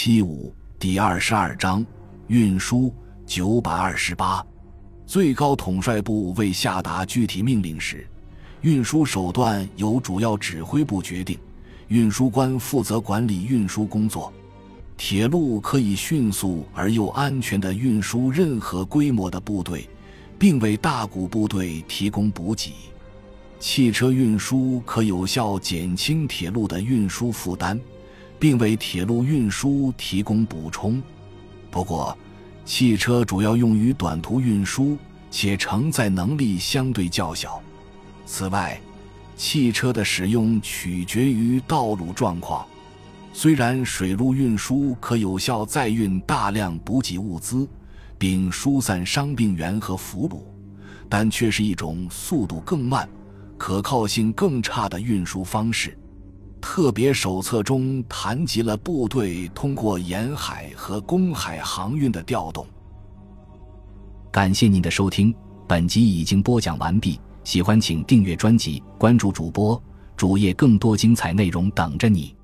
[0.00, 1.84] 七五第二十二章
[2.28, 2.94] 运输
[3.26, 4.46] 九百二十八，
[5.04, 8.06] 最高统帅部未下达具体命令时，
[8.60, 11.36] 运输手段由主要指挥部决定，
[11.88, 14.32] 运输官负责管理运输工作。
[14.96, 19.90] 铁路可以迅速而又安全地运输任何规模的部队，
[20.38, 22.72] 并为大股部队提供补给。
[23.58, 27.76] 汽车运输可有效减轻铁路的运输负担。
[28.38, 31.02] 并为铁路运输提供补充。
[31.70, 32.16] 不过，
[32.64, 34.96] 汽车主要用于短途运输，
[35.30, 37.60] 且承载能力相对较小。
[38.24, 38.80] 此外，
[39.36, 42.66] 汽车的使用取决于道路状况。
[43.32, 47.68] 虽然水路运输可有效载运大量补给物资，
[48.18, 50.40] 并疏散伤病员和俘虏，
[51.08, 53.08] 但却是一种速度更慢、
[53.56, 55.96] 可靠性更差的运输方式。
[56.60, 62.66] 特别手册中谈及了部队通过沿海和公海航运的调动。
[64.30, 65.34] 感谢您的收听，
[65.66, 67.18] 本集已经播讲完毕。
[67.44, 69.82] 喜欢请订阅专辑，关注主播
[70.16, 72.36] 主页，更多精彩内容等着你。